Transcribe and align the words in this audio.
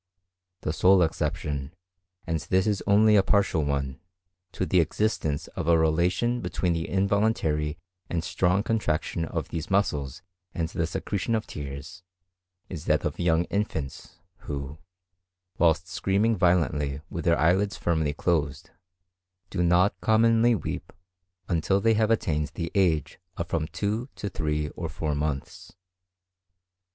The 0.61 0.73
sole 0.73 1.03
exception, 1.03 1.75
and 2.25 2.39
this 2.39 2.65
is 2.65 2.81
only 2.87 3.15
a 3.15 3.21
partial 3.21 3.63
one, 3.63 3.99
to 4.53 4.65
the 4.65 4.79
existence 4.79 5.45
of 5.49 5.67
a 5.67 5.77
relation 5.77 6.41
between 6.41 6.73
the 6.73 6.89
involuntary 6.89 7.77
and 8.09 8.23
strong 8.23 8.63
contraction 8.63 9.25
of 9.25 9.49
these 9.49 9.69
muscles 9.69 10.23
and 10.55 10.67
the 10.69 10.87
secretion 10.87 11.35
of 11.35 11.45
tears 11.45 12.01
is 12.67 12.85
that 12.85 13.05
of 13.05 13.19
young 13.19 13.43
infants, 13.51 14.17
who, 14.47 14.79
whilst 15.59 15.87
screaming 15.87 16.35
violently 16.35 17.01
with 17.11 17.23
their 17.25 17.37
eyelids 17.37 17.77
firmly 17.77 18.11
closed, 18.11 18.71
do 19.51 19.61
not 19.61 20.01
commonly 20.01 20.55
weep 20.55 20.91
until 21.47 21.79
they 21.79 21.93
have 21.93 22.09
attained 22.09 22.47
the 22.55 22.71
age 22.73 23.19
of 23.37 23.47
from 23.49 23.67
two 23.67 24.09
to 24.15 24.29
three 24.29 24.69
or 24.69 24.89
four 24.89 25.13
months. 25.13 25.73